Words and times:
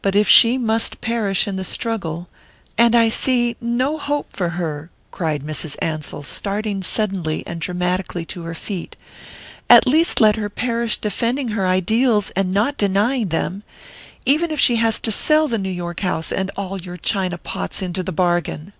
But 0.00 0.14
if 0.14 0.28
she 0.28 0.58
must 0.58 1.00
perish 1.00 1.48
in 1.48 1.56
the 1.56 1.64
struggle 1.64 2.28
and 2.78 2.94
I 2.94 3.08
see 3.08 3.56
no 3.60 3.98
hope 3.98 4.28
for 4.30 4.50
her" 4.50 4.90
cried 5.10 5.42
Mrs. 5.42 5.74
Ansell, 5.82 6.22
starting 6.22 6.84
suddenly 6.84 7.44
and 7.48 7.60
dramatically 7.60 8.24
to 8.26 8.44
her 8.44 8.54
feet, 8.54 8.94
"at 9.68 9.88
least 9.88 10.20
let 10.20 10.36
her 10.36 10.48
perish 10.48 10.98
defending 10.98 11.48
her 11.48 11.66
ideals 11.66 12.30
and 12.36 12.54
not 12.54 12.76
denying 12.76 13.30
them 13.30 13.64
even 14.24 14.52
if 14.52 14.60
she 14.60 14.76
has 14.76 15.00
to 15.00 15.10
sell 15.10 15.48
the 15.48 15.58
New 15.58 15.68
York 15.68 15.98
house 15.98 16.30
and 16.30 16.52
all 16.56 16.80
your 16.80 16.96
china 16.96 17.36
pots 17.36 17.82
into 17.82 18.04
the 18.04 18.12
bargain!" 18.12 18.72